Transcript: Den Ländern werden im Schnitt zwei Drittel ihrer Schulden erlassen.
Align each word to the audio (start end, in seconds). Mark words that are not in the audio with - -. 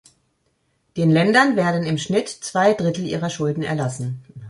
Den 0.97 1.11
Ländern 1.11 1.55
werden 1.55 1.83
im 1.85 1.99
Schnitt 1.99 2.27
zwei 2.27 2.73
Drittel 2.73 3.05
ihrer 3.05 3.29
Schulden 3.29 3.61
erlassen. 3.61 4.23